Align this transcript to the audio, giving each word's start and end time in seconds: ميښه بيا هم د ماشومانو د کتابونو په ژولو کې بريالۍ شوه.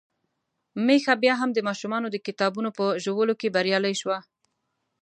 ميښه 0.85 1.13
بيا 1.23 1.33
هم 1.41 1.49
د 1.53 1.59
ماشومانو 1.67 2.07
د 2.11 2.17
کتابونو 2.27 2.69
په 2.77 2.85
ژولو 3.03 3.33
کې 3.39 3.53
بريالۍ 3.55 3.93
شوه. 4.01 4.17